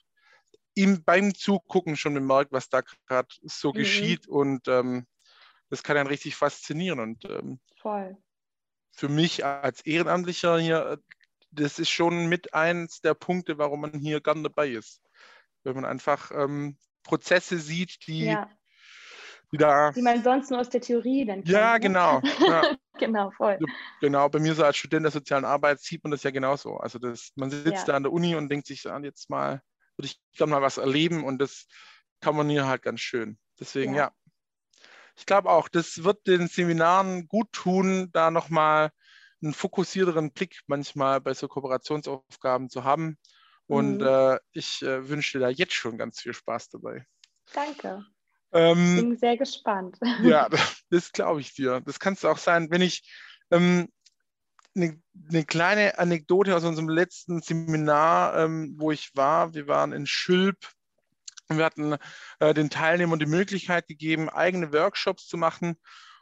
[0.74, 3.74] ihm beim Zugucken schon bemerkt, was da gerade so mhm.
[3.74, 5.06] geschieht und ähm,
[5.70, 7.61] das kann einen richtig faszinieren und ähm,
[8.92, 11.00] für mich als Ehrenamtlicher hier
[11.50, 15.02] das ist schon mit eins der Punkte, warum man hier gern dabei ist.
[15.64, 18.50] Wenn man einfach ähm, Prozesse sieht, die, ja.
[19.52, 19.92] die da.
[19.92, 21.48] Die man sonst nur aus der Theorie dann kennt.
[21.48, 21.80] Ja, ne?
[21.80, 22.22] genau.
[22.40, 22.76] Ja.
[22.98, 23.58] genau, voll.
[24.00, 26.76] Genau, bei mir so als Student der sozialen Arbeit sieht man das ja genauso.
[26.76, 27.84] Also das, man sitzt ja.
[27.84, 29.62] da an der Uni und denkt sich an, jetzt mal,
[29.96, 31.66] würde ich gerne mal was erleben und das
[32.20, 33.38] kann man hier halt ganz schön.
[33.58, 34.06] Deswegen, ja.
[34.06, 34.12] ja.
[35.16, 38.92] Ich glaube auch, das wird den Seminaren gut tun, da nochmal
[39.42, 43.18] einen fokussierteren Blick manchmal bei so Kooperationsaufgaben zu haben
[43.66, 44.07] Und mhm.
[44.07, 47.07] äh, ich äh, wünsche dir da jetzt schon ganz viel Spaß dabei.
[47.53, 48.05] Danke.
[48.53, 49.98] Ähm, Bin sehr gespannt.
[50.22, 50.48] Ja,
[50.90, 51.81] das glaube ich dir.
[51.85, 53.03] Das kannst du auch sein, wenn ich
[53.51, 53.88] ähm,
[54.74, 59.55] eine, eine, kleine Anekdote aus unserem letzten Seminar, ähm, wo ich war.
[59.55, 60.57] Wir waren in Schülp.
[61.48, 61.96] Wir hatten
[62.40, 65.77] äh, den Teilnehmern die Möglichkeit gegeben, eigene Workshops zu machen.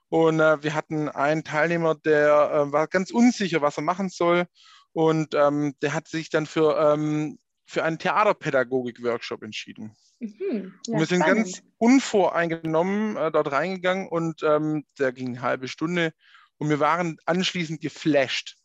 [0.09, 4.47] Und äh, wir hatten einen Teilnehmer, der äh, war ganz unsicher, was er machen soll.
[4.93, 9.95] Und ähm, der hat sich dann für, ähm, für einen Theaterpädagogik-Workshop entschieden.
[10.21, 11.45] Mhm, ja, wir sind spannend.
[11.45, 16.13] ganz unvoreingenommen äh, dort reingegangen und ähm, der ging eine halbe Stunde
[16.57, 18.57] und wir waren anschließend geflasht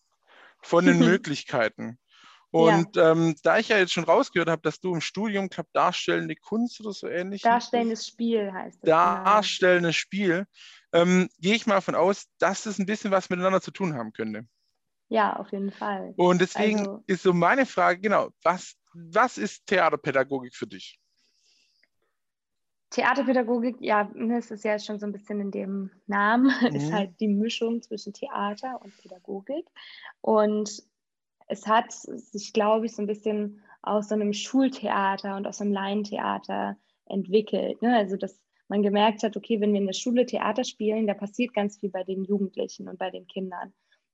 [0.61, 1.97] von den Möglichkeiten.
[2.51, 3.11] Und ja.
[3.11, 6.81] ähm, da ich ja jetzt schon rausgehört habe, dass du im Studium, glaube darstellende Kunst
[6.81, 7.41] oder so ähnlich.
[7.41, 8.81] Darstellendes Spiel heißt es.
[8.81, 8.95] Genau.
[8.95, 10.45] Darstellendes Spiel.
[10.93, 14.11] Ähm, gehe ich mal davon aus, dass das ein bisschen was miteinander zu tun haben
[14.13, 14.45] könnte.
[15.09, 16.13] Ja, auf jeden Fall.
[16.15, 21.01] Und deswegen also, ist so meine Frage, genau, was, was ist Theaterpädagogik für dich?
[22.91, 26.75] Theaterpädagogik, ja, ne, es ist ja schon so ein bisschen in dem Namen, mhm.
[26.75, 29.65] ist halt die Mischung zwischen Theater und Pädagogik.
[30.19, 30.83] Und
[31.47, 35.73] es hat sich, glaube ich, so ein bisschen aus so einem Schultheater und aus einem
[35.73, 37.81] Laientheater entwickelt.
[37.81, 37.95] Ne?
[37.97, 38.37] Also, dass
[38.71, 41.89] man gemerkt hat, okay, wenn wir in der Schule Theater spielen, da passiert ganz viel
[41.89, 43.73] bei den Jugendlichen und bei den Kindern.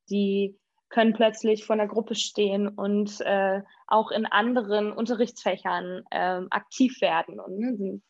[0.10, 0.58] Die
[0.90, 7.40] können plötzlich vor einer Gruppe stehen und äh, auch in anderen Unterrichtsfächern äh, aktiv werden
[7.40, 8.02] und ne,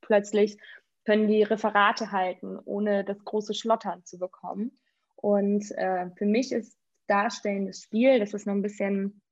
[0.00, 0.58] plötzlich
[1.04, 4.78] können die Referate halten, ohne das große Schlottern zu bekommen.
[5.16, 9.22] Und äh, für mich ist darstellendes Spiel, das ist noch ein bisschen,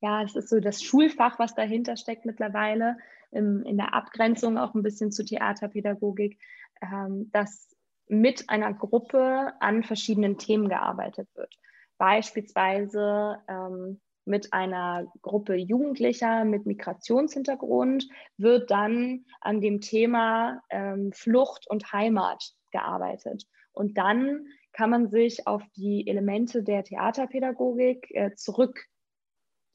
[0.00, 2.98] ja, es ist so das Schulfach, was dahinter steckt mittlerweile,
[3.34, 6.38] im, in der Abgrenzung auch ein bisschen zu Theaterpädagogik,
[6.80, 7.74] ähm, dass
[8.08, 11.54] mit einer Gruppe an verschiedenen Themen gearbeitet wird.
[11.98, 21.68] Beispielsweise ähm, mit einer Gruppe Jugendlicher mit Migrationshintergrund wird dann an dem Thema ähm, Flucht
[21.68, 23.46] und Heimat gearbeitet.
[23.72, 28.86] Und dann kann man sich auf die Elemente der Theaterpädagogik äh, zurück,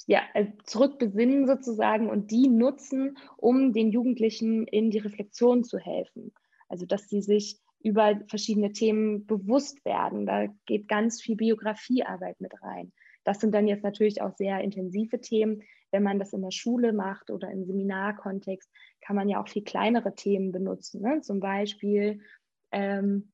[0.10, 6.34] ja, äh, zurückbesinnen sozusagen und die nutzen, um den Jugendlichen in die Reflexion zu helfen.
[6.68, 10.26] Also dass sie sich über verschiedene Themen bewusst werden.
[10.26, 12.92] Da geht ganz viel Biografiearbeit mit rein.
[13.24, 15.62] Das sind dann jetzt natürlich auch sehr intensive Themen.
[15.92, 18.68] Wenn man das in der Schule macht oder im Seminarkontext,
[19.02, 21.04] kann man ja auch viel kleinere Themen benutzen.
[21.04, 21.22] Ne?
[21.22, 22.22] Zum Beispiel
[22.72, 23.32] ähm,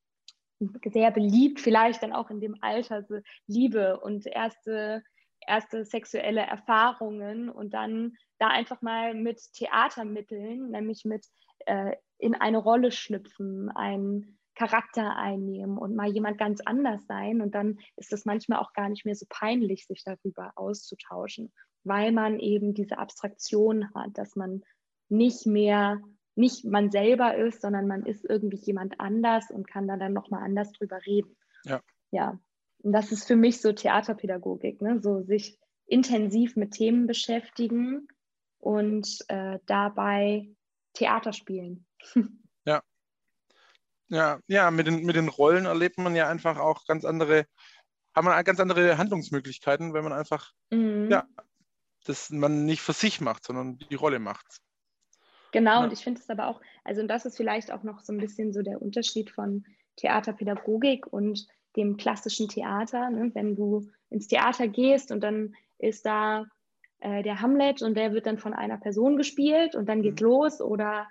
[0.60, 5.04] sehr beliebt, vielleicht dann auch in dem Alter, so Liebe und erste,
[5.48, 11.26] erste sexuelle Erfahrungen und dann da einfach mal mit Theatermitteln, nämlich mit
[11.66, 17.42] äh, in eine Rolle schlüpfen, ein Charakter einnehmen und mal jemand ganz anders sein.
[17.42, 21.52] Und dann ist es manchmal auch gar nicht mehr so peinlich, sich darüber auszutauschen,
[21.84, 24.64] weil man eben diese Abstraktion hat, dass man
[25.10, 26.02] nicht mehr,
[26.36, 30.44] nicht man selber ist, sondern man ist irgendwie jemand anders und kann da dann nochmal
[30.44, 31.36] anders drüber reden.
[31.64, 31.82] Ja.
[32.12, 32.40] Ja.
[32.86, 35.02] Und das ist für mich so Theaterpädagogik, ne?
[35.02, 38.08] so sich intensiv mit Themen beschäftigen
[38.60, 40.50] und äh, dabei
[40.94, 41.86] Theater spielen.
[44.08, 47.48] Ja, ja, mit den, mit den Rollen erlebt man ja einfach auch ganz andere,
[48.14, 51.10] hat man ganz andere Handlungsmöglichkeiten, wenn man einfach, mhm.
[51.10, 51.26] ja,
[52.06, 54.60] das man nicht für sich macht, sondern die Rolle macht.
[55.52, 55.84] Genau, ja.
[55.84, 58.20] und ich finde es aber auch, also und das ist vielleicht auch noch so ein
[58.20, 63.10] bisschen so der Unterschied von Theaterpädagogik und dem klassischen Theater.
[63.10, 63.32] Ne?
[63.34, 66.46] Wenn du ins Theater gehst und dann ist da
[67.00, 70.28] äh, der Hamlet und der wird dann von einer Person gespielt und dann geht's mhm.
[70.28, 71.08] los oder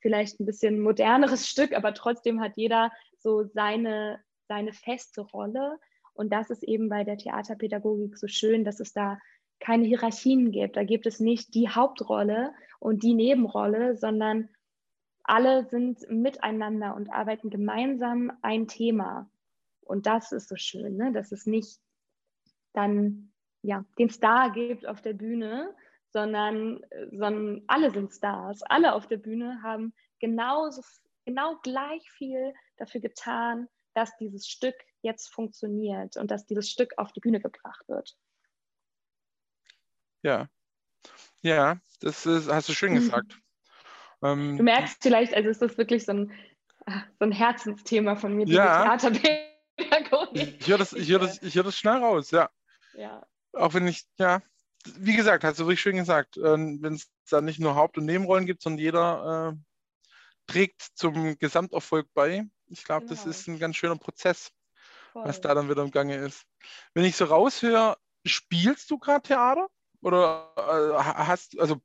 [0.00, 5.78] vielleicht ein bisschen moderneres Stück, aber trotzdem hat jeder so seine, seine feste Rolle.
[6.14, 9.18] Und das ist eben bei der Theaterpädagogik so schön, dass es da
[9.60, 10.76] keine Hierarchien gibt.
[10.76, 14.48] Da gibt es nicht die Hauptrolle und die Nebenrolle, sondern
[15.22, 19.30] alle sind miteinander und arbeiten gemeinsam ein Thema.
[19.84, 21.12] Und das ist so schön, ne?
[21.12, 21.80] dass es nicht
[22.72, 25.74] dann ja, den Star gibt auf der Bühne,
[26.10, 28.62] sondern, sondern alle sind Stars.
[28.62, 30.82] Alle auf der Bühne haben genauso,
[31.24, 37.12] genau gleich viel dafür getan, dass dieses Stück jetzt funktioniert und dass dieses Stück auf
[37.12, 38.16] die Bühne gebracht wird.
[40.22, 40.48] Ja,
[41.42, 43.38] ja, das ist, hast du schön gesagt.
[44.22, 46.32] ähm, du merkst vielleicht, also ist das wirklich so ein,
[46.86, 48.96] ah, so ein Herzensthema von mir, ja.
[50.34, 52.50] Ich höre das, hör das, hör das schnell raus, ja.
[52.94, 53.26] ja.
[53.52, 54.42] Auch wenn ich, ja,
[54.96, 58.06] wie gesagt, hast du wirklich schön gesagt, äh, wenn es da nicht nur Haupt- und
[58.06, 62.46] Nebenrollen gibt, sondern jeder äh, trägt zum Gesamterfolg bei.
[62.66, 63.14] Ich glaube, genau.
[63.14, 64.50] das ist ein ganz schöner Prozess,
[65.12, 65.24] Voll.
[65.24, 66.44] was da dann wieder im Gange ist.
[66.94, 69.68] Wenn ich so raushöre, spielst du gerade Theater?
[70.00, 71.80] Oder äh, hast also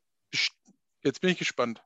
[1.03, 1.83] jetzt bin ich gespannt.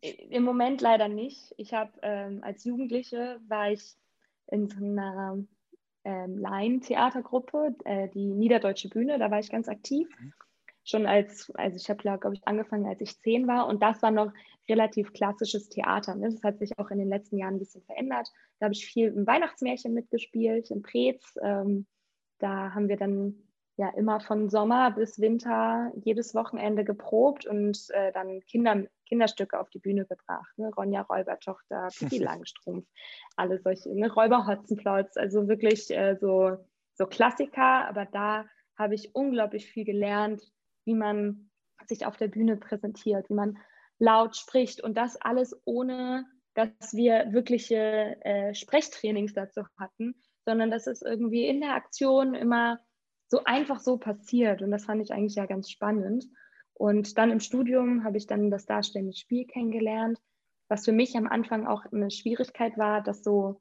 [0.00, 1.54] Im Moment leider nicht.
[1.58, 3.96] Ich habe ähm, als Jugendliche war ich
[4.48, 5.38] in so einer
[6.06, 10.08] ähm, Laien-Theatergruppe, äh, die Niederdeutsche Bühne, da war ich ganz aktiv.
[10.20, 10.32] Mhm.
[10.84, 14.12] Schon als, also ich habe, glaube ich, angefangen, als ich zehn war und das war
[14.12, 14.32] noch
[14.68, 16.14] relativ klassisches Theater.
[16.14, 16.30] Ne?
[16.30, 18.28] Das hat sich auch in den letzten Jahren ein bisschen verändert.
[18.60, 21.36] Da habe ich viel im Weihnachtsmärchen mitgespielt, in Preetz.
[21.42, 21.86] Ähm,
[22.38, 23.34] da haben wir dann
[23.76, 29.70] ja immer von Sommer bis Winter jedes Wochenende geprobt und äh, dann Kinder, Kinderstücke auf
[29.70, 30.56] die Bühne gebracht.
[30.56, 30.70] Ne?
[30.76, 32.86] Ronja Räubertochter, Pippi Langstrumpf,
[33.36, 34.12] alle solche, ne?
[34.12, 36.56] Räuber Hotzenplotz, also wirklich äh, so,
[36.94, 37.88] so Klassiker.
[37.88, 40.42] Aber da habe ich unglaublich viel gelernt,
[40.84, 41.50] wie man
[41.86, 43.58] sich auf der Bühne präsentiert, wie man
[43.98, 50.14] laut spricht und das alles ohne, dass wir wirkliche äh, Sprechtrainings dazu hatten,
[50.44, 52.80] sondern dass es irgendwie in der Aktion immer
[53.28, 54.62] so einfach so passiert.
[54.62, 56.26] Und das fand ich eigentlich ja ganz spannend.
[56.78, 60.20] Und dann im Studium habe ich dann das darstellende Spiel kennengelernt,
[60.68, 63.60] was für mich am Anfang auch eine Schwierigkeit war, dass so,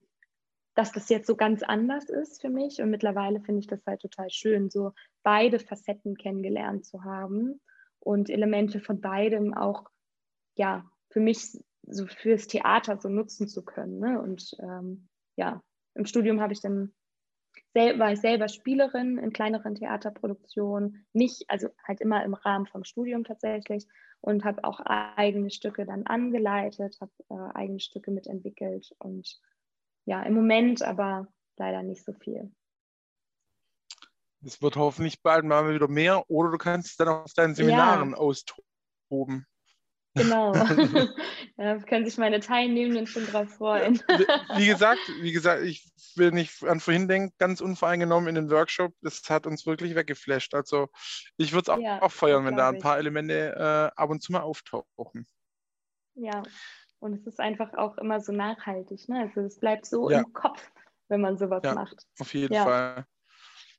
[0.76, 2.82] dass das jetzt so ganz anders ist für mich.
[2.82, 4.92] Und mittlerweile finde ich das halt total schön, so
[5.24, 7.62] beide Facetten kennengelernt zu haben
[8.00, 9.90] und Elemente von beidem auch,
[10.58, 14.00] ja, für mich so fürs Theater so nutzen zu können.
[14.00, 14.22] Ne?
[14.22, 15.62] Und ähm, ja,
[15.94, 16.94] im Studium habe ich dann
[17.74, 23.24] war ich selber Spielerin in kleineren Theaterproduktionen, nicht, also halt immer im Rahmen vom Studium
[23.24, 23.86] tatsächlich
[24.22, 29.40] und habe auch eigene Stücke dann angeleitet, habe äh, eigene Stücke mitentwickelt und
[30.06, 32.52] ja, im Moment aber leider nicht so viel.
[34.44, 38.12] Es wird hoffentlich bald mal wieder mehr oder du kannst es dann auf deinen Seminaren
[38.12, 38.18] ja.
[38.18, 39.48] austoben.
[40.16, 40.54] Genau.
[41.58, 44.02] da können sich meine Teilnehmenden schon drauf freuen.
[44.58, 48.94] wie gesagt, wie gesagt, ich will nicht an vorhin denken, ganz unvoreingenommen in den Workshop.
[49.02, 50.54] Das hat uns wirklich weggeflasht.
[50.54, 50.88] Also
[51.38, 54.22] ich würde es auch, ja, auch feiern, wenn da ein paar Elemente äh, ab und
[54.22, 55.28] zu mal auftauchen.
[56.16, 56.44] Ja,
[57.00, 59.10] und es ist einfach auch immer so nachhaltig.
[59.10, 59.20] Ne?
[59.20, 60.20] Also es bleibt so ja.
[60.20, 60.72] im Kopf,
[61.10, 62.06] wenn man sowas ja, macht.
[62.20, 62.56] Auf jeden.
[62.56, 63.06] Fall.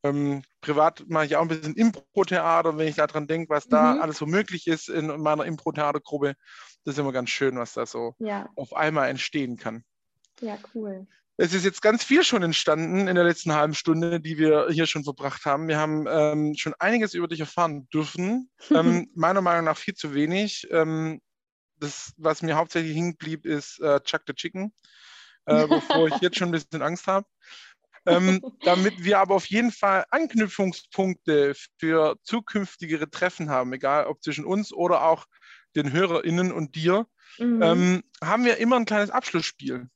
[0.08, 4.00] Ähm, privat mache ich auch ein bisschen Impro-Theater, wenn ich daran denke, was da mhm.
[4.02, 6.34] alles so möglich ist in meiner Impro-Theatergruppe.
[6.84, 8.48] Das ist immer ganz schön, was da so ja.
[8.56, 9.84] auf einmal entstehen kann.
[10.40, 11.06] Ja, cool.
[11.38, 14.86] Es ist jetzt ganz viel schon entstanden in der letzten halben Stunde, die wir hier
[14.86, 15.68] schon verbracht haben.
[15.68, 18.50] Wir haben ähm, schon einiges über dich erfahren dürfen.
[18.70, 20.66] ähm, meiner Meinung nach viel zu wenig.
[20.70, 21.20] Ähm,
[21.78, 24.72] das, was mir hauptsächlich hing blieb, ist äh, Chuck the Chicken,
[25.44, 27.26] äh, wovor ich jetzt schon ein bisschen Angst habe
[28.06, 34.44] ähm, damit wir aber auf jeden Fall Anknüpfungspunkte für zukünftigere Treffen haben, egal ob zwischen
[34.44, 35.26] uns oder auch
[35.74, 37.06] den HörerInnen und dir,
[37.38, 37.62] mhm.
[37.62, 39.88] ähm, haben wir immer ein kleines Abschlussspiel.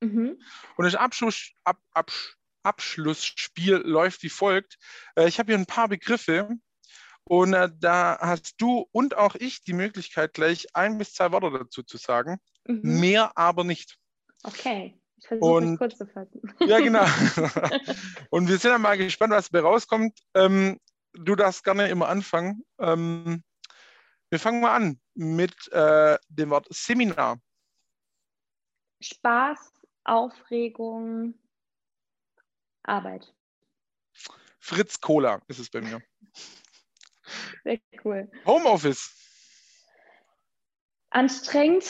[0.00, 0.40] Mhm.
[0.76, 2.12] Und das Abschluss, ab, ab,
[2.62, 4.76] Abschlussspiel läuft wie folgt.
[5.14, 6.50] Äh, ich habe hier ein paar Begriffe
[7.24, 11.50] und äh, da hast du und auch ich die Möglichkeit, gleich ein bis zwei Worte
[11.50, 12.38] dazu zu sagen.
[12.66, 13.00] Mhm.
[13.00, 13.96] Mehr aber nicht.
[14.42, 15.00] Okay.
[15.18, 16.40] Ich versuche es kurz zu fassen.
[16.60, 17.04] Ja, genau.
[18.30, 20.18] und wir sind dann mal gespannt, was dabei rauskommt.
[20.34, 20.78] Ähm,
[21.14, 22.64] du darfst gerne immer anfangen.
[22.78, 23.42] Ähm,
[24.28, 27.40] wir fangen mal an mit äh, dem Wort Seminar.
[29.00, 29.58] Spaß,
[30.04, 31.34] Aufregung,
[32.82, 33.34] Arbeit.
[34.58, 36.02] Fritz Cola ist es bei mir.
[37.64, 38.30] Sehr cool.
[38.44, 39.12] Homeoffice.
[41.10, 41.84] Anstrengend.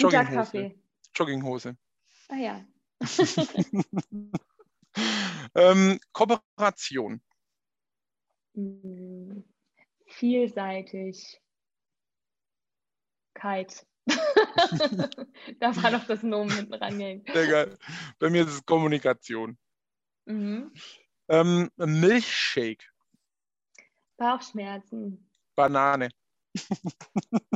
[0.00, 0.78] Guter Kaffee.
[1.14, 1.76] Jogginghose.
[2.28, 2.64] Ah ja.
[5.54, 7.20] ähm, Kooperation.
[8.54, 9.44] Hm,
[10.06, 11.40] vielseitig.
[13.34, 13.86] Kite.
[15.60, 17.26] da war doch das Nomen hinten rangehängt.
[17.32, 17.78] Sehr geil.
[18.18, 19.58] Bei mir ist es Kommunikation.
[20.26, 20.72] Mhm.
[21.28, 22.84] Ähm, Milchshake.
[24.16, 25.30] Bauchschmerzen.
[25.56, 26.10] Banane.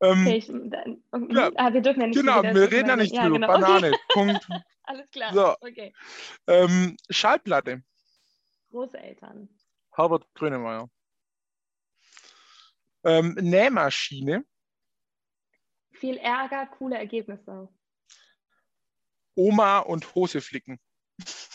[0.00, 3.14] Ähm, okay, ich, dann, ja, ah, wir dürfen ja nicht Genau, wir reden ja nicht
[3.14, 3.38] ja, drüber.
[3.38, 3.52] Genau.
[3.52, 3.98] Banane, okay.
[4.08, 4.48] Punkt.
[4.82, 5.56] Alles klar, so.
[5.60, 5.92] okay.
[6.46, 7.82] Ähm, Schallplatte.
[8.70, 9.48] Großeltern.
[9.92, 10.90] Herbert Grönemeyer.
[13.04, 14.44] Ähm, Nähmaschine.
[15.92, 17.68] Viel Ärger, coole Ergebnisse.
[19.34, 20.78] Oma und Hose flicken.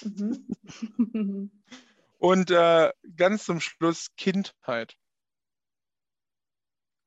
[0.02, 1.52] Mhm.
[2.18, 4.98] und äh, ganz zum Schluss Kindheit.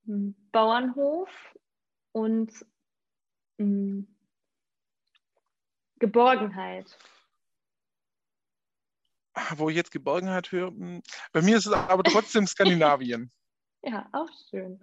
[0.07, 1.29] Bauernhof
[2.13, 2.53] und
[3.59, 4.17] mh, hm,
[5.99, 6.99] Geborgenheit.
[9.35, 11.03] Ah, wo ich jetzt Geborgenheit höre, hm,
[11.33, 13.31] bei mir ist es aber trotzdem Skandinavien.
[13.87, 14.81] Ja, auch schön.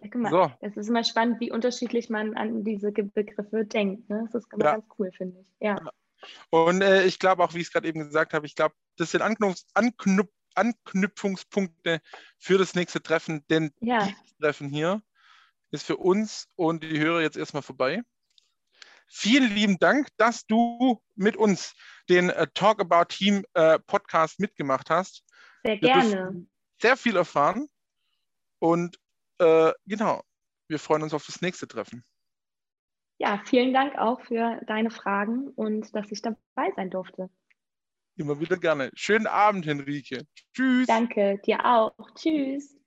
[0.00, 0.52] Ja, guck mal, so.
[0.60, 4.08] Es ist immer spannend, wie unterschiedlich man an diese Begriffe denkt.
[4.08, 4.28] Ne?
[4.30, 4.72] Das ist immer ja.
[4.74, 5.48] ganz cool, finde ich.
[5.58, 5.76] Ja.
[6.50, 9.10] Und äh, ich glaube auch, wie ich es gerade eben gesagt habe, ich glaube, das
[9.10, 12.00] sind Anknüpf Anknüpf Anknüpfungspunkte
[12.38, 14.04] für das nächste Treffen, denn ja.
[14.04, 15.02] dieses Treffen hier
[15.70, 18.02] ist für uns und die Hörer jetzt erstmal vorbei.
[19.06, 21.74] Vielen lieben Dank, dass du mit uns
[22.08, 25.24] den äh, Talk About Team äh, Podcast mitgemacht hast.
[25.64, 26.46] Sehr gerne.
[26.80, 27.68] Sehr viel erfahren
[28.58, 28.98] und
[29.38, 30.22] äh, genau,
[30.68, 32.04] wir freuen uns auf das nächste Treffen.
[33.18, 37.30] Ja, vielen Dank auch für deine Fragen und dass ich dabei sein durfte.
[38.18, 38.90] Immer wieder gerne.
[38.94, 40.26] Schönen Abend, Henrike.
[40.52, 40.88] Tschüss.
[40.88, 41.92] Danke, dir auch.
[42.16, 42.77] Tschüss.